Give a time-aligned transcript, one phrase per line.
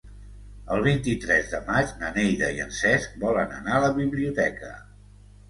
[0.75, 4.73] El vint-i-tres de maig na Neida i en Cesc volen anar a la biblioteca.